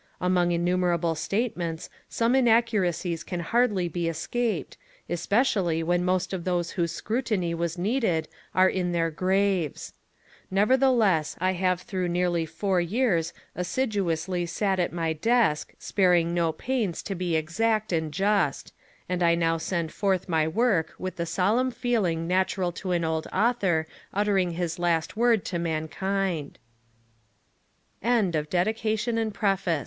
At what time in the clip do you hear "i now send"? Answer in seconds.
19.21-19.91